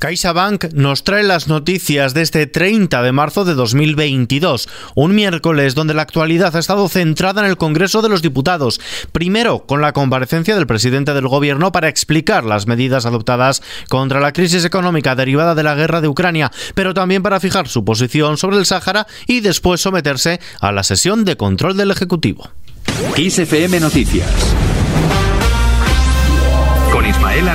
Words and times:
CaixaBank 0.00 0.72
nos 0.72 1.04
trae 1.04 1.22
las 1.22 1.46
noticias 1.46 2.14
de 2.14 2.22
este 2.22 2.46
30 2.46 3.02
de 3.02 3.12
marzo 3.12 3.44
de 3.44 3.54
2022, 3.54 4.68
un 4.94 5.14
miércoles 5.14 5.74
donde 5.74 5.94
la 5.94 6.02
actualidad 6.02 6.56
ha 6.56 6.58
estado 6.58 6.88
centrada 6.88 7.42
en 7.42 7.48
el 7.48 7.58
Congreso 7.58 8.00
de 8.00 8.08
los 8.08 8.22
Diputados. 8.22 8.80
Primero, 9.12 9.66
con 9.66 9.82
la 9.82 9.92
comparecencia 9.92 10.56
del 10.56 10.66
presidente 10.66 11.12
del 11.12 11.28
Gobierno 11.28 11.70
para 11.70 11.88
explicar 11.88 12.44
las 12.44 12.66
medidas 12.66 13.04
adoptadas 13.04 13.62
contra 13.88 14.20
la 14.20 14.32
crisis 14.32 14.64
económica 14.64 15.14
derivada 15.14 15.54
de 15.54 15.62
la 15.62 15.74
guerra 15.74 16.00
de 16.00 16.08
Ucrania, 16.08 16.50
pero 16.74 16.94
también 16.94 17.22
para 17.22 17.38
fijar 17.38 17.68
su 17.68 17.84
posición 17.84 18.38
sobre 18.38 18.56
el 18.56 18.66
Sáhara 18.66 19.06
y 19.26 19.40
después 19.40 19.82
someterse 19.82 20.40
a 20.60 20.72
la 20.72 20.82
sesión 20.82 21.24
de 21.24 21.36
control 21.36 21.76
del 21.76 21.90
Ejecutivo. 21.90 22.48
Noticias 23.80 24.54
con 26.90 27.06
Ismael 27.06 27.48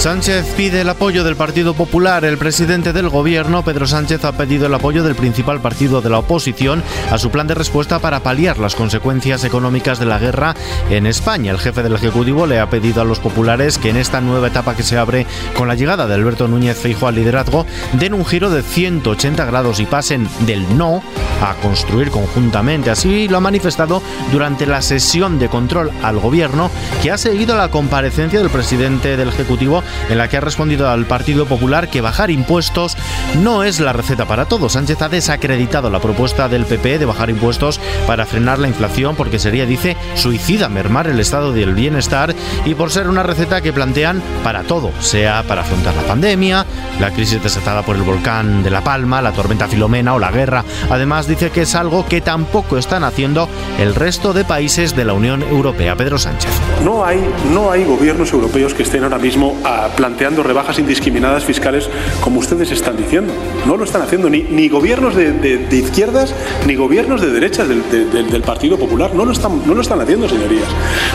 Sánchez 0.00 0.54
pide 0.56 0.80
el 0.80 0.88
apoyo 0.88 1.24
del 1.24 1.36
Partido 1.36 1.74
Popular. 1.74 2.24
El 2.24 2.38
presidente 2.38 2.94
del 2.94 3.10
gobierno, 3.10 3.62
Pedro 3.62 3.86
Sánchez, 3.86 4.24
ha 4.24 4.32
pedido 4.32 4.64
el 4.64 4.72
apoyo 4.72 5.04
del 5.04 5.14
principal 5.14 5.60
partido 5.60 6.00
de 6.00 6.08
la 6.08 6.20
oposición 6.20 6.82
a 7.10 7.18
su 7.18 7.30
plan 7.30 7.46
de 7.46 7.52
respuesta 7.52 7.98
para 7.98 8.20
paliar 8.20 8.56
las 8.56 8.74
consecuencias 8.74 9.44
económicas 9.44 9.98
de 9.98 10.06
la 10.06 10.18
guerra 10.18 10.56
en 10.88 11.04
España. 11.04 11.52
El 11.52 11.58
jefe 11.58 11.82
del 11.82 11.96
Ejecutivo 11.96 12.46
le 12.46 12.60
ha 12.60 12.70
pedido 12.70 13.02
a 13.02 13.04
los 13.04 13.18
populares 13.18 13.76
que 13.76 13.90
en 13.90 13.98
esta 13.98 14.22
nueva 14.22 14.46
etapa 14.46 14.74
que 14.74 14.84
se 14.84 14.96
abre 14.96 15.26
con 15.54 15.68
la 15.68 15.74
llegada 15.74 16.06
de 16.06 16.14
Alberto 16.14 16.48
Núñez 16.48 16.78
Feijóo 16.78 17.08
al 17.08 17.16
liderazgo 17.16 17.66
den 17.92 18.14
un 18.14 18.24
giro 18.24 18.48
de 18.48 18.62
180 18.62 19.44
grados 19.44 19.80
y 19.80 19.84
pasen 19.84 20.26
del 20.46 20.78
no 20.78 21.02
a 21.42 21.52
construir 21.56 22.10
conjuntamente. 22.10 22.88
Así 22.88 23.28
lo 23.28 23.36
ha 23.36 23.40
manifestado 23.40 24.02
durante 24.32 24.64
la 24.64 24.80
sesión 24.80 25.38
de 25.38 25.50
control 25.50 25.90
al 26.02 26.18
gobierno 26.20 26.70
que 27.02 27.10
ha 27.10 27.18
seguido 27.18 27.54
la 27.54 27.70
comparecencia 27.70 28.38
del 28.38 28.48
presidente 28.48 29.18
del 29.18 29.28
Ejecutivo 29.28 29.82
en 30.08 30.18
la 30.18 30.28
que 30.28 30.36
ha 30.36 30.40
respondido 30.40 30.88
al 30.88 31.06
Partido 31.06 31.46
Popular 31.46 31.88
que 31.88 32.00
bajar 32.00 32.30
impuestos 32.30 32.96
no 33.42 33.64
es 33.64 33.80
la 33.80 33.92
receta 33.92 34.26
para 34.26 34.46
todo. 34.46 34.68
Sánchez 34.68 35.02
ha 35.02 35.08
desacreditado 35.08 35.90
la 35.90 36.00
propuesta 36.00 36.48
del 36.48 36.66
PP 36.66 36.98
de 36.98 37.06
bajar 37.06 37.30
impuestos 37.30 37.80
para 38.06 38.26
frenar 38.26 38.58
la 38.58 38.68
inflación 38.68 39.16
porque 39.16 39.38
sería, 39.38 39.66
dice, 39.66 39.96
suicida 40.14 40.68
mermar 40.68 41.06
el 41.06 41.20
estado 41.20 41.52
del 41.52 41.74
bienestar 41.74 42.34
y 42.64 42.74
por 42.74 42.90
ser 42.90 43.08
una 43.08 43.22
receta 43.22 43.60
que 43.60 43.72
plantean 43.72 44.22
para 44.42 44.62
todo, 44.62 44.92
sea 45.00 45.42
para 45.44 45.62
afrontar 45.62 45.94
la 45.94 46.02
pandemia, 46.02 46.66
la 46.98 47.10
crisis 47.10 47.42
desatada 47.42 47.82
por 47.82 47.96
el 47.96 48.02
volcán 48.02 48.62
de 48.62 48.70
La 48.70 48.82
Palma, 48.82 49.22
la 49.22 49.32
tormenta 49.32 49.68
Filomena 49.68 50.14
o 50.14 50.18
la 50.18 50.30
guerra. 50.30 50.64
Además, 50.90 51.26
dice 51.26 51.50
que 51.50 51.62
es 51.62 51.74
algo 51.74 52.06
que 52.06 52.20
tampoco 52.20 52.78
están 52.78 53.04
haciendo 53.04 53.48
el 53.78 53.94
resto 53.94 54.32
de 54.32 54.44
países 54.44 54.96
de 54.96 55.04
la 55.04 55.12
Unión 55.12 55.42
Europea. 55.42 55.96
Pedro 55.96 56.18
Sánchez. 56.18 56.50
No 56.84 57.04
hay, 57.04 57.22
no 57.52 57.70
hay 57.70 57.84
gobiernos 57.84 58.32
europeos 58.32 58.74
que 58.74 58.82
estén 58.82 59.04
ahora 59.04 59.18
mismo 59.18 59.56
planteando 59.88 60.42
rebajas 60.42 60.78
indiscriminadas 60.78 61.44
fiscales 61.44 61.88
como 62.20 62.40
ustedes 62.40 62.70
están 62.70 62.96
diciendo. 62.96 63.32
No 63.66 63.76
lo 63.76 63.84
están 63.84 64.02
haciendo 64.02 64.28
ni, 64.28 64.42
ni 64.42 64.68
gobiernos 64.68 65.14
de, 65.14 65.66
izquierdas 65.70 66.34
ni 66.66 66.74
gobiernos 66.74 67.20
de 67.20 67.30
derechas 67.30 67.68
del, 67.68 67.82
del, 67.90 68.42
Partido 68.42 68.78
Popular. 68.78 69.14
No 69.14 69.24
lo, 69.24 69.32
están, 69.32 69.66
no 69.66 69.74
lo 69.74 69.82
están 69.82 70.00
haciendo, 70.00 70.28
señorías. 70.28 70.68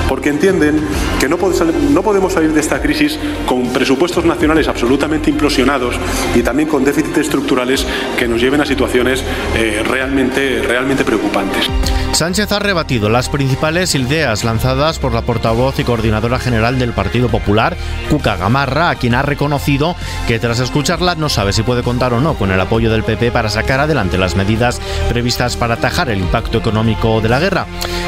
Porque 0.08 0.30
entienden 0.30 0.80
que 1.20 1.28
no, 1.28 1.38
podemos 1.38 2.34
salir 2.34 2.54
de 2.54 2.60
esta 2.60 2.82
crisis 2.82 3.20
con 3.46 3.68
presupuestos 3.74 4.26
nacionales 4.26 4.68
absolutamente 4.68 5.30
implosionados 5.30 5.96
y 6.36 6.42
también 6.42 6.70
con 6.70 6.84
déficits 6.84 7.18
estructurales 7.18 7.86
que 8.18 8.28
nos 8.28 8.42
lleven 8.42 8.62
a 8.62 8.66
situaciones 8.66 9.24
eh, 9.56 9.84
realmente, 9.86 10.62
realmente 10.62 11.04
preocupantes. 11.04 11.70
Sánchez 12.16 12.50
ha 12.54 12.60
rebatido 12.60 13.10
las 13.10 13.28
principales 13.28 13.94
ideas 13.94 14.46
lanzadas 14.46 15.00
por 15.00 15.14
la 15.14 15.24
portavoz 15.24 15.78
y 15.80 15.84
coordinadora 15.84 16.40
general 16.40 16.80
del 16.80 16.94
Partido 16.94 17.28
Popular, 17.28 17.76
Cuca 18.10 18.38
Gamarra, 18.38 18.90
a 18.90 18.96
quien 18.96 19.16
ha 19.16 19.22
reconocido 19.22 19.98
que 20.26 20.40
tras 20.40 20.62
escucharla 20.62 21.16
no 21.16 21.28
sabe 21.28 21.52
si 21.52 21.62
puede 21.62 21.84
contar 21.84 22.14
o 22.14 22.22
no 22.22 22.36
con 22.36 22.52
el 22.52 22.62
apoyo 22.62 22.90
del 22.90 23.04
PP 23.04 23.32
para 23.32 23.50
sacar 23.50 23.82
adelante 23.82 24.18
las 24.18 24.38
medidas 24.38 24.80
previstas 25.10 25.58
para 25.58 25.74
atajar 25.74 26.10
el 26.10 26.20
impacto 26.20 26.58
económico 26.58 27.20
de 27.20 27.28
la 27.28 27.42
guerra. 27.42 27.66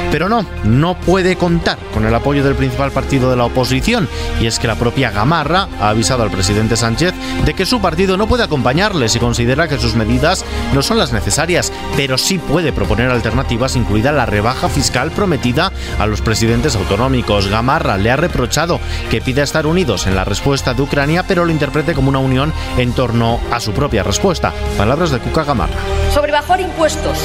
Pero 0.09 0.29
no, 0.29 0.45
no 0.63 0.97
puede 0.97 1.35
contar 1.35 1.77
con 1.93 2.05
el 2.05 2.15
apoyo 2.15 2.45
del 2.45 2.55
principal 2.55 2.91
partido 2.91 3.29
de 3.29 3.35
la 3.35 3.43
oposición, 3.43 4.07
y 4.39 4.45
es 4.45 4.57
que 4.57 4.67
la 4.67 4.75
propia 4.75 5.11
Gamarra 5.11 5.67
ha 5.81 5.89
avisado 5.89 6.23
al 6.23 6.31
presidente 6.31 6.77
Sánchez 6.77 7.13
de 7.43 7.53
que 7.53 7.65
su 7.65 7.81
partido 7.81 8.15
no 8.15 8.27
puede 8.27 8.43
acompañarle 8.43 9.09
si 9.09 9.19
considera 9.19 9.67
que 9.67 9.77
sus 9.77 9.95
medidas 9.95 10.45
no 10.73 10.81
son 10.81 10.97
las 10.97 11.11
necesarias, 11.11 11.73
pero 11.97 12.17
sí 12.17 12.37
puede 12.37 12.71
proponer 12.71 13.11
alternativas 13.11 13.75
incluida 13.97 14.11
la 14.11 14.27
rebaja 14.27 14.69
fiscal 14.69 15.09
prometida 15.09 15.71
a 15.97 16.05
los 16.05 16.21
presidentes 16.21 16.75
autonómicos. 16.75 17.47
Gamarra 17.47 17.97
le 17.97 18.11
ha 18.11 18.15
reprochado 18.15 18.79
que 19.09 19.21
pida 19.21 19.41
estar 19.41 19.65
unidos 19.65 20.05
en 20.05 20.15
la 20.15 20.23
respuesta 20.23 20.75
de 20.75 20.83
Ucrania, 20.83 21.23
pero 21.27 21.45
lo 21.45 21.51
interprete 21.51 21.95
como 21.95 22.09
una 22.09 22.19
unión 22.19 22.53
en 22.77 22.93
torno 22.93 23.39
a 23.51 23.59
su 23.59 23.73
propia 23.73 24.03
respuesta. 24.03 24.53
Palabras 24.77 25.09
de 25.09 25.17
Cuca 25.17 25.43
Gamarra. 25.43 25.73
Sobre 26.13 26.31
bajar 26.31 26.61
impuestos. 26.61 27.17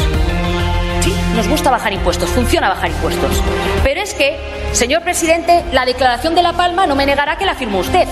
Sí, 1.03 1.15
nos 1.37 1.47
gusta 1.47 1.71
bajar 1.71 1.93
impuestos, 1.93 2.31
funciona 2.31 2.71
bajar 2.71 2.91
impuestos. 2.91 3.43
Pero 3.83 4.01
es 4.01 4.15
que, 4.15 4.39
señor 4.73 5.03
presidente, 5.03 5.67
la 5.73 5.85
declaración 5.85 6.35
de 6.35 6.43
La 6.43 6.55
Palma 6.55 6.87
no 6.87 6.97
me 6.97 7.05
negará 7.05 7.37
que 7.37 7.45
la 7.45 7.55
firmó 7.55 7.81
usted. 7.81 8.09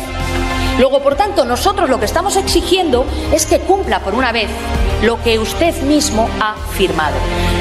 Luego, 0.80 1.02
por 1.02 1.14
tanto, 1.14 1.44
nosotros 1.44 1.90
lo 1.90 2.00
que 2.00 2.06
estamos 2.06 2.36
exigiendo 2.36 3.04
es 3.34 3.44
que 3.44 3.60
cumpla 3.60 4.00
por 4.00 4.14
una 4.14 4.32
vez 4.32 4.48
lo 5.02 5.22
que 5.22 5.38
usted 5.38 5.74
mismo 5.82 6.26
ha 6.40 6.54
firmado. 6.72 7.16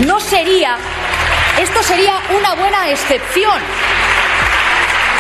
No 0.07 0.21
sería, 0.21 0.77
esto 1.61 1.83
sería 1.83 2.13
una 2.37 2.55
buena 2.55 2.89
excepción, 2.89 3.59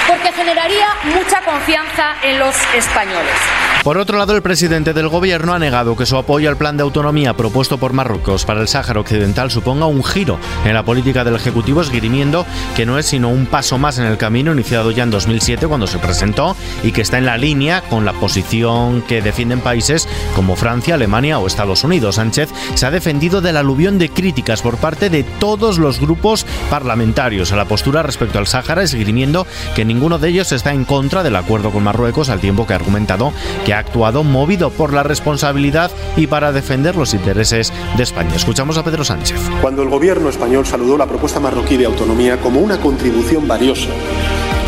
porque 0.07 0.31
generaría 0.31 0.87
mucha 1.13 1.41
confianza 1.41 2.15
en 2.23 2.39
los 2.39 2.55
españoles. 2.73 3.35
Por 3.83 3.97
otro 3.97 4.17
lado, 4.17 4.35
el 4.35 4.41
presidente 4.41 4.93
del 4.93 5.07
gobierno 5.07 5.53
ha 5.53 5.59
negado 5.59 5.95
que 5.95 6.05
su 6.05 6.17
apoyo 6.17 6.49
al 6.49 6.57
plan 6.57 6.75
de 6.75 6.83
autonomía 6.83 7.37
propuesto 7.37 7.77
por 7.77 7.93
Marruecos 7.93 8.43
para 8.43 8.59
el 8.59 8.67
Sáhara 8.67 8.99
Occidental 8.99 9.51
suponga 9.51 9.85
un 9.85 10.03
giro 10.03 10.37
en 10.65 10.73
la 10.73 10.83
política 10.83 11.23
del 11.23 11.37
Ejecutivo, 11.37 11.79
esgrimiendo 11.79 12.45
que 12.75 12.85
no 12.85 12.99
es 12.99 13.05
sino 13.05 13.29
un 13.29 13.45
paso 13.45 13.77
más 13.77 13.97
en 13.97 14.03
el 14.03 14.17
camino 14.17 14.51
iniciado 14.51 14.91
ya 14.91 15.03
en 15.03 15.11
2007 15.11 15.65
cuando 15.67 15.87
se 15.87 15.97
presentó 15.97 16.57
y 16.83 16.91
que 16.91 17.01
está 17.01 17.19
en 17.19 17.25
la 17.25 17.37
línea 17.37 17.81
con 17.81 18.03
la 18.03 18.11
posición 18.11 19.01
que 19.01 19.21
defienden 19.21 19.61
países 19.61 20.09
como 20.35 20.57
Francia, 20.57 20.95
Alemania 20.95 21.39
o 21.39 21.47
Estados 21.47 21.85
Unidos. 21.85 22.15
Sánchez 22.15 22.49
se 22.75 22.85
ha 22.85 22.91
defendido 22.91 23.39
del 23.39 23.55
aluvión 23.55 23.97
de 23.97 24.09
críticas 24.09 24.61
por 24.61 24.75
parte 24.75 25.09
de 25.09 25.23
todos 25.23 25.77
los 25.77 26.01
grupos 26.01 26.45
parlamentarios 26.69 27.53
a 27.53 27.55
la 27.55 27.65
postura 27.65 28.03
respecto 28.03 28.39
al 28.39 28.47
Sáhara, 28.47 28.83
esgrimiendo 28.83 29.47
que 29.73 29.85
ninguno 29.85 30.19
de 30.19 30.27
ellos 30.27 30.51
está 30.51 30.73
en 30.73 30.83
contra 30.83 31.23
del 31.23 31.37
acuerdo 31.37 31.71
con 31.71 31.83
Marruecos, 31.83 32.27
al 32.27 32.41
tiempo 32.41 32.67
que 32.67 32.73
ha 32.73 32.75
argumentado 32.75 33.31
que 33.65 33.68
ha 33.71 33.79
actuado 33.79 34.23
movido 34.23 34.69
por 34.69 34.93
la 34.93 35.03
responsabilidad 35.03 35.91
y 36.15 36.27
para 36.27 36.51
defender 36.51 36.95
los 36.95 37.13
intereses 37.13 37.73
de 37.97 38.03
España. 38.03 38.35
Escuchamos 38.35 38.77
a 38.77 38.83
Pedro 38.83 39.03
Sánchez. 39.03 39.39
Cuando 39.61 39.83
el 39.83 39.89
gobierno 39.89 40.29
español 40.29 40.65
saludó 40.65 40.97
la 40.97 41.07
propuesta 41.07 41.39
marroquí 41.39 41.77
de 41.77 41.85
autonomía 41.85 42.37
como 42.37 42.59
una 42.59 42.79
contribución 42.79 43.47
valiosa 43.47 43.89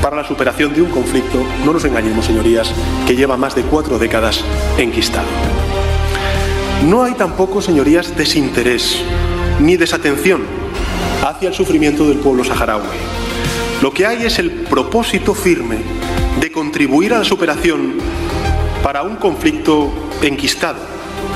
para 0.02 0.16
la 0.16 0.28
superación 0.28 0.74
de 0.74 0.82
un 0.82 0.90
conflicto, 0.90 1.44
no 1.64 1.74
nos 1.74 1.86
engañemos, 1.86 2.26
señorías, 2.26 2.74
que 3.06 3.16
lleva 3.16 3.38
más 3.38 3.56
de 3.56 3.62
cuatro 3.62 4.00
décadas 4.00 4.44
enquistado. 4.78 5.28
No 6.88 7.04
hay 7.04 7.14
tampoco, 7.14 7.62
señorías, 7.62 8.18
desinterés 8.18 9.04
ni 9.60 9.78
desatención 9.78 10.42
hacia 11.24 11.50
el 11.50 11.54
sufrimiento 11.54 12.08
del 12.08 12.18
pueblo 12.18 12.44
saharaui. 12.44 12.88
Lo 13.82 13.94
que 13.94 14.08
hay 14.08 14.24
es 14.24 14.40
el 14.40 14.52
propósito 14.52 15.36
firme 15.36 15.78
de 16.40 16.52
contribuir 16.52 17.14
a 17.14 17.20
la 17.20 17.24
superación 17.24 17.94
para 18.92 19.04
un 19.04 19.16
conflicto 19.16 19.90
enquistado 20.22 20.82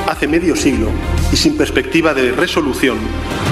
hace 0.10 0.28
medio 0.28 0.58
siglo 0.58 0.90
y 1.32 1.38
sin 1.38 1.56
perspectiva 1.56 2.14
de 2.14 2.34
resolución, 2.34 2.98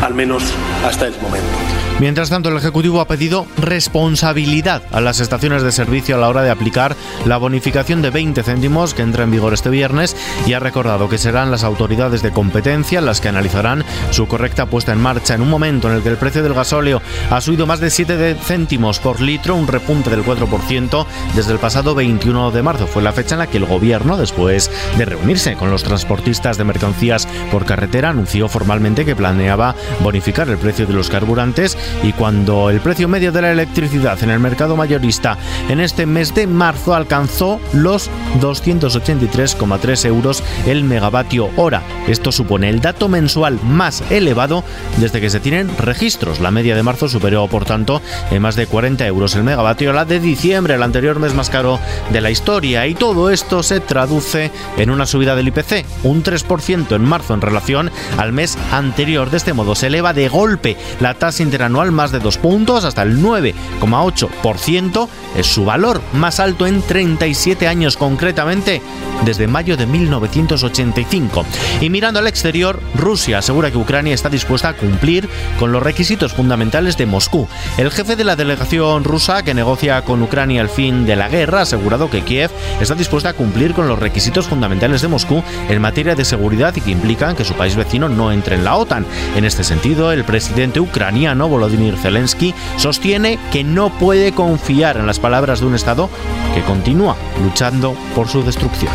al 0.02 0.14
menos 0.14 0.44
hasta 0.84 1.08
el 1.08 1.14
momento. 1.22 1.63
Mientras 2.00 2.30
tanto, 2.30 2.50
el 2.50 2.58
Ejecutivo 2.58 3.00
ha 3.00 3.08
pedido 3.08 3.46
responsabilidad 3.58 4.82
a 4.92 5.00
las 5.00 5.20
estaciones 5.20 5.64
de 5.64 5.72
servicio 5.72 6.16
a 6.16 6.18
la 6.18 6.28
hora 6.28 6.42
de 6.42 6.50
aplicar 6.50 6.96
la 7.26 7.38
bonificación 7.38 8.02
de 8.02 8.10
20 8.10 8.44
céntimos 8.44 8.94
que 8.94 9.04
entra 9.04 9.24
en 9.24 9.32
vigor 9.32 9.54
este 9.54 9.70
viernes 9.70 10.16
y 10.46 10.54
ha 10.54 10.60
recordado 10.60 11.08
que 11.08 11.18
serán 11.18 11.52
las 11.52 11.64
autoridades 11.64 12.22
de 12.22 12.32
competencia 12.32 13.00
las 13.00 13.22
que 13.22 13.30
analizarán 13.30 13.86
su 14.12 14.28
correcta 14.28 14.66
puesta 14.66 14.92
en 14.92 15.00
marcha 15.00 15.36
en 15.36 15.42
un 15.42 15.50
momento 15.50 15.90
en 15.90 15.96
el 15.96 16.04
que 16.04 16.10
el 16.10 16.18
precio 16.18 16.44
del 16.44 16.54
gasóleo 16.54 17.02
ha 17.30 17.40
subido 17.42 17.68
más 17.68 17.80
de 17.80 17.90
7 17.90 18.36
céntimos 18.44 19.00
por 19.00 19.22
litro, 19.22 19.56
un 19.56 19.68
repunte 19.68 20.10
del 20.10 20.26
4% 20.26 21.06
desde 21.36 21.54
el 21.54 21.60
pasado 21.60 21.96
21 21.96 22.52
de 22.52 22.64
marzo. 22.64 22.88
Fue 22.88 23.02
la 23.02 23.14
fecha 23.14 23.36
en 23.36 23.40
la 23.40 23.48
que 23.48 23.58
el 23.58 23.66
gobierno, 23.66 24.18
después 24.18 24.70
de 24.98 25.06
reunirse 25.06 25.56
con 25.56 25.72
los 25.72 25.84
transportistas 25.84 26.58
de 26.58 26.64
mercancías 26.64 27.28
por 27.52 27.66
carretera, 27.66 28.10
anunció 28.10 28.50
formalmente 28.50 29.06
que 29.06 29.16
planeaba 29.16 29.76
bonificar 30.02 30.50
el 30.50 30.58
precio 30.58 30.86
de 30.86 30.94
los 30.94 31.10
carburantes 31.10 31.78
y 32.02 32.14
cuando 32.14 32.70
el 32.70 32.80
precio 32.80 33.08
medio 33.08 33.32
de 33.32 33.42
la 33.42 33.52
electricidad 33.52 34.22
en 34.24 34.30
el 34.30 34.40
mercado 34.40 34.76
mayorista 34.76 35.38
en 35.70 35.80
este 35.80 36.06
mes 36.06 36.34
de 36.34 36.48
marzo 36.48 36.96
alcanzó 36.96 37.60
los 37.74 38.10
283,3 38.42 40.06
euros 40.06 40.44
el 40.66 40.84
megavatio 40.84 41.50
hora. 41.56 41.84
Esto 42.08 42.32
supone 42.32 42.70
el 42.70 42.82
dato 42.82 43.08
mensual 43.08 43.60
más 43.64 44.04
elevado 44.10 44.64
desde 44.98 45.22
que 45.22 45.30
se 45.30 45.40
tienen 45.40 45.70
registros. 45.78 46.40
La 46.40 46.52
media 46.52 46.76
de 46.76 46.84
marzo 46.84 47.08
superó, 47.08 47.48
por 47.48 47.66
tanto, 47.66 48.02
en 48.32 48.42
más 48.42 48.56
de 48.56 48.68
40 48.68 49.06
euros 49.08 49.36
el 49.36 49.44
megavatio 49.44 49.94
la 49.94 50.06
de 50.06 50.20
diciembre, 50.20 50.76
el 50.76 50.84
anterior 50.84 51.20
mes 51.20 51.34
más 51.34 51.50
caro 51.50 51.80
de 52.12 52.22
la 52.22 52.32
historia. 52.32 52.88
Y 52.88 52.96
todo 52.96 53.30
esto 53.30 53.64
se 53.64 53.80
traduce 53.80 54.52
en 54.78 54.90
una 54.90 55.06
subida 55.06 55.36
del 55.36 55.48
IPC, 55.50 55.86
un 56.04 56.24
3% 56.24 56.96
en 56.96 57.04
marzo 57.04 57.34
en 57.34 57.42
relación 57.42 57.92
al 58.18 58.34
mes 58.34 58.58
anterior. 58.72 59.30
De 59.30 59.38
este 59.38 59.54
modo 59.54 59.76
se 59.76 59.88
eleva 59.88 60.14
de 60.14 60.30
golpe 60.30 60.78
la 61.00 61.14
tasa 61.14 61.44
interanual 61.44 61.73
más 61.92 62.12
de 62.12 62.20
dos 62.20 62.38
puntos 62.38 62.86
hasta 62.86 63.04
el 63.04 63.22
9,8%. 63.22 65.08
Es 65.36 65.48
su 65.48 65.66
valor 65.66 66.02
más 66.14 66.40
alto 66.40 66.68
en 66.68 66.82
37 66.82 67.68
años, 67.68 67.98
concretamente 67.98 68.82
desde 69.26 69.48
mayo 69.48 69.78
de 69.78 69.86
1985. 69.86 71.46
Y 71.82 71.90
mirando 71.90 72.20
al 72.20 72.28
exterior, 72.28 72.80
Rusia 72.96 73.40
asegura 73.40 73.72
que 73.72 73.78
Ucrania 73.78 74.14
está 74.14 74.30
dispuesta 74.30 74.70
a 74.70 74.78
cumplir 74.78 75.30
con 75.60 75.72
los 75.72 75.82
requisitos 75.82 76.34
fundamentales 76.34 76.98
de 76.98 77.06
Moscú. 77.06 77.48
El 77.78 77.92
jefe 77.92 78.16
de 78.16 78.24
la 78.24 78.36
delegación 78.36 79.04
rusa 79.04 79.44
que 79.44 79.54
negocia 79.54 80.04
con 80.04 80.22
Ucrania 80.22 80.62
el 80.62 80.70
fin 80.70 81.06
de 81.06 81.16
la 81.16 81.30
guerra 81.30 81.60
ha 81.60 81.64
asegurado 81.64 82.10
que 82.10 82.22
Kiev 82.22 82.52
está 82.82 82.96
dispuesta 82.96 83.30
a 83.30 83.34
cumplir 83.34 83.74
con 83.74 83.88
los 83.88 84.00
requisitos 84.00 84.48
fundamentales 84.48 85.02
de 85.02 85.08
Moscú 85.08 85.44
en 85.70 85.82
materia 85.82 86.16
de 86.16 86.26
seguridad 86.26 86.76
y 86.76 86.82
que 86.82 86.92
implican 86.92 87.36
que 87.36 87.46
su 87.46 87.54
país 87.54 87.76
vecino 87.76 88.10
no 88.10 88.32
entre 88.32 88.56
en 88.56 88.64
la 88.64 88.76
OTAN. 88.76 89.06
En 89.36 89.46
este 89.46 89.64
sentido, 89.64 90.12
el 90.12 90.24
presidente 90.24 90.80
ucraniano 90.80 91.48
Volodymyr 91.64 91.98
Zelensky 91.98 92.54
sostiene 92.76 93.40
que 93.52 93.64
no 93.64 93.90
puede 93.90 94.34
confiar 94.34 94.98
en 94.98 95.08
las 95.08 95.20
palabras 95.20 95.62
de 95.62 95.68
un 95.68 95.76
Estado 95.76 96.10
que 96.54 96.62
continúa 96.62 97.16
luchando 97.42 97.96
por 98.14 98.28
su 98.28 98.44
destrucción. 98.44 98.92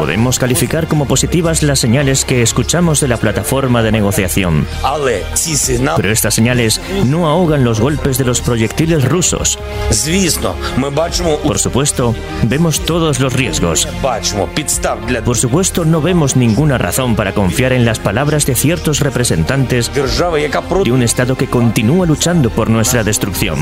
Podemos 0.00 0.38
calificar 0.38 0.88
como 0.88 1.06
positivas 1.06 1.62
las 1.62 1.78
señales 1.78 2.24
que 2.24 2.42
escuchamos 2.42 3.00
de 3.00 3.08
la 3.08 3.16
plataforma 3.16 3.82
de 3.82 3.92
negociación. 3.92 4.66
Pero 5.96 6.10
estas 6.10 6.34
señales 6.34 6.80
no 7.06 7.28
ahogan 7.28 7.64
los 7.64 7.80
golpes 7.80 8.18
de 8.18 8.24
los 8.24 8.40
proyectiles 8.40 9.08
rusos. 9.08 9.58
Por 11.44 11.58
supuesto, 11.58 12.14
vemos 12.42 12.80
todos 12.80 13.20
los 13.20 13.32
riesgos. 13.32 13.88
Por 15.24 15.36
supuesto, 15.36 15.84
no 15.84 16.02
vemos 16.02 16.36
ninguna 16.36 16.76
razón 16.78 17.16
para 17.16 17.32
confiar 17.32 17.72
en 17.72 17.84
las 17.84 18.00
palabras 18.00 18.44
de 18.44 18.54
ciertos 18.54 19.00
representantes 19.00 19.90
de 19.94 20.92
un 20.92 21.02
Estado 21.02 21.31
que 21.36 21.48
continúa 21.48 22.06
luchando 22.06 22.50
por 22.50 22.70
nuestra 22.70 23.04
destrucción. 23.04 23.58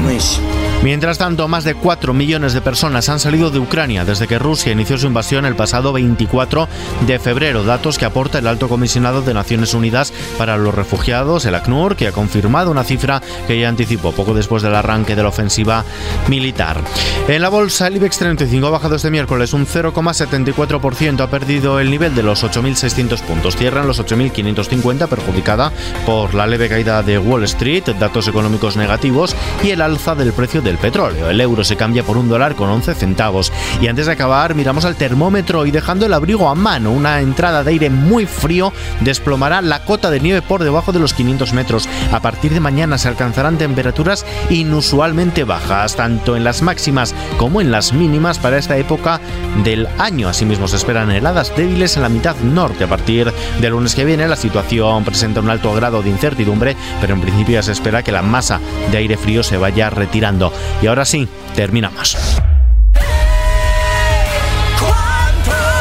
Mientras 0.83 1.19
tanto, 1.19 1.47
más 1.47 1.65
de 1.65 1.75
4 1.75 2.15
millones 2.15 2.55
de 2.55 2.63
personas 2.63 3.11
han 3.11 3.21
salido 3.21 3.51
de 3.51 3.59
Ucrania 3.59 4.07
desde 4.07 4.27
que 4.27 4.39
Rusia 4.39 4.73
inició 4.73 4.97
su 4.97 5.09
invasión 5.09 5.45
el 5.45 5.55
pasado 5.55 5.93
24 5.93 6.69
de 7.07 7.19
febrero, 7.19 7.65
datos 7.65 7.99
que 7.99 8.07
aporta 8.07 8.39
el 8.39 8.47
alto 8.47 8.67
comisionado 8.67 9.21
de 9.21 9.35
Naciones 9.35 9.75
Unidas 9.75 10.11
para 10.39 10.57
los 10.57 10.75
Refugiados, 10.75 11.45
el 11.45 11.55
ACNUR, 11.55 11.97
que 11.97 12.09
ha 12.09 12.13
confirmado 12.13 12.71
una 12.71 12.83
cifra 12.85 13.21
que 13.47 13.61
ya 13.61 13.69
anticipó 13.69 14.13
poco 14.13 14.33
después 14.33 14.63
del 14.63 14.75
arranque 14.75 15.15
de 15.15 15.23
la 15.23 15.29
ofensiva 15.29 15.85
militar. 16.29 16.81
En 17.29 17.43
la 17.43 17.51
bolsa, 17.51 17.87
el 17.87 17.97
IBEX 17.97 18.17
35 18.17 18.67
ha 18.67 18.71
bajado 18.71 18.97
este 18.97 19.11
miércoles 19.11 19.53
un 19.53 19.67
0,74%, 19.67 21.21
ha 21.21 21.31
perdido 21.31 21.79
el 21.79 21.91
nivel 21.91 22.15
de 22.15 22.23
los 22.23 22.43
8.600 22.43 23.21
puntos, 23.21 23.55
cierran 23.55 23.87
los 23.87 24.01
8.550, 24.01 25.09
perjudicada 25.09 25.73
por 26.07 26.33
la 26.33 26.47
leve 26.47 26.71
caída 26.71 27.03
de 27.03 27.19
Wall 27.19 27.45
Street, 27.45 27.85
datos 27.99 28.29
económicos 28.29 28.79
negativos 28.79 29.37
y 29.63 29.71
el 29.73 29.83
alza 29.83 30.15
del 30.15 30.33
precio 30.33 30.63
del 30.71 30.79
petróleo. 30.79 31.29
El 31.29 31.41
euro 31.41 31.65
se 31.65 31.77
cambia 31.77 32.05
por 32.05 32.17
un 32.17 32.29
dólar 32.29 32.55
con 32.55 32.71
11 32.71 32.95
centavos. 32.95 33.53
Y 33.81 33.89
antes 33.89 34.07
de 34.07 34.13
acabar, 34.13 34.55
miramos 34.55 34.85
al 34.85 34.95
termómetro 34.95 35.67
y 35.67 35.73
dejando 35.73 36.07
el 36.07 36.13
abrigo 36.13 36.49
a 36.49 36.55
mano, 36.55 36.93
una 36.93 37.21
entrada 37.21 37.65
de 37.65 37.73
aire 37.73 37.91
muy 37.91 38.25
frío 38.25 38.73
desplomará 39.01 39.63
la 39.63 39.85
cota 39.85 40.11
de 40.11 40.21
nieve 40.21 40.43
por 40.43 40.63
debajo 40.63 40.93
de 40.93 41.01
los 41.01 41.13
500 41.13 41.53
metros. 41.55 41.89
A 42.13 42.21
partir 42.21 42.53
de 42.53 42.61
mañana 42.61 42.99
se 42.99 43.09
alcanzarán 43.09 43.59
temperaturas 43.59 44.25
inusualmente 44.49 45.43
bajas, 45.43 45.97
tanto 45.97 46.37
en 46.37 46.45
las 46.45 46.63
máximas 46.63 47.17
como 47.37 47.61
en 47.61 47.73
las 47.73 47.93
mínimas 47.93 48.39
para 48.39 48.59
esta 48.59 48.77
época 48.77 49.21
del 49.65 49.89
año. 49.99 50.29
Asimismo, 50.29 50.69
se 50.69 50.77
esperan 50.77 51.11
heladas 51.11 51.53
débiles 51.57 51.97
en 51.97 52.03
la 52.03 52.09
mitad 52.09 52.37
norte. 52.37 52.85
A 52.85 52.89
partir 52.89 53.33
del 53.61 53.73
lunes 53.73 53.97
que 53.97 54.05
viene, 54.05 54.29
la 54.29 54.37
situación 54.37 55.05
presenta 55.05 55.41
un 55.41 55.51
alto 55.51 55.75
grado 55.75 56.01
de 56.01 56.11
incertidumbre, 56.11 56.77
pero 57.01 57.15
en 57.15 57.21
principio 57.21 57.55
ya 57.55 57.63
se 57.65 57.73
espera 57.73 58.05
que 58.05 58.13
la 58.13 58.23
masa 58.23 58.61
de 58.93 58.99
aire 58.99 59.17
frío 59.17 59.43
se 59.43 59.57
vaya 59.57 59.91
retirando. 59.91 60.53
Y 60.83 60.87
ahora 60.87 61.05
sí, 61.05 61.29
terminamos. 61.55 62.17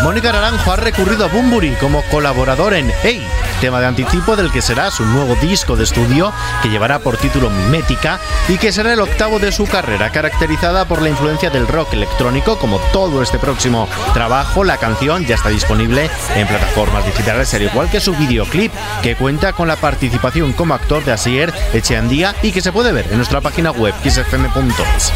Mónica 0.04 0.32
Naranjo 0.32 0.72
ha 0.72 0.78
recurrido 0.78 1.26
a 1.26 1.28
Bumburi 1.28 1.76
como 1.76 2.02
colaborador 2.04 2.74
en 2.74 2.90
Hey, 3.04 3.22
tema 3.60 3.82
de 3.82 3.88
anticipo 3.88 4.38
del 4.38 4.50
que 4.50 4.62
será 4.62 4.92
su 4.92 5.06
nuevo 5.06 5.36
disco 5.36 5.76
de 5.76 5.84
estudio 5.84 6.32
que 6.64 6.70
llevará 6.70 7.00
por 7.00 7.18
título 7.18 7.50
Mimética 7.50 8.18
y 8.48 8.58
que 8.58 8.72
será 8.72 8.94
el 8.94 9.02
octavo 9.02 9.40
de 9.40 9.52
su 9.52 9.66
carrera, 9.66 10.10
caracterizada 10.10 10.86
por 10.86 11.02
la 11.02 11.10
influencia 11.10 11.50
del 11.50 11.68
rock 11.68 11.94
electrónico 11.94 12.58
como 12.58 12.80
todo 12.94 13.22
este 13.22 13.40
próximo 13.40 13.90
trabajo. 14.14 14.64
La 14.64 14.78
canción 14.78 15.26
ya 15.26 15.36
está 15.36 15.50
disponible 15.50 16.10
en 16.36 16.48
plataformas 16.48 17.06
digitales, 17.06 17.54
al 17.54 17.64
igual 17.64 17.90
que 17.90 18.00
su 18.00 18.16
videoclip, 18.16 18.72
que 19.04 19.18
cuenta 19.18 19.52
con 19.52 19.68
la 19.68 19.76
participación 19.76 20.54
como 20.54 20.76
actor 20.76 21.04
de 21.04 21.12
Asier 21.12 21.54
Echeandía 21.74 22.36
y 22.42 22.54
que 22.54 22.62
se 22.62 22.72
puede 22.72 22.94
ver 22.94 23.08
en 23.12 23.18
nuestra 23.18 23.42
página 23.42 23.72
web 23.72 23.94
xfm.es. 24.02 25.12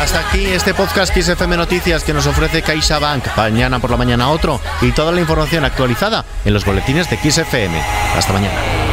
Hasta 0.00 0.20
aquí 0.20 0.46
este 0.46 0.72
podcast 0.72 1.14
XFM 1.14 1.58
Noticias 1.58 2.04
que 2.04 2.14
nos 2.14 2.26
ofrece 2.26 2.62
CaixaBank. 2.62 3.36
Mañana 3.36 3.80
por 3.80 3.90
la 3.90 3.98
mañana 3.98 4.30
otro 4.30 4.58
y 4.80 4.92
toda 4.92 5.12
la 5.12 5.20
información 5.20 5.66
actualizada 5.66 6.24
en 6.46 6.54
los 6.54 6.64
boletines 6.64 7.10
de 7.10 7.18
XFM. 7.18 7.78
Hasta 8.16 8.32
mañana. 8.32 8.89